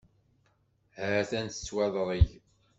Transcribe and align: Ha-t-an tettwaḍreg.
Ha-t-an 0.97 1.47
tettwaḍreg. 1.47 2.27